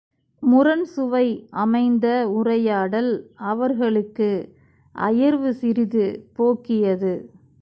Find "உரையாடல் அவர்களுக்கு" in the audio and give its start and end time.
2.29-4.29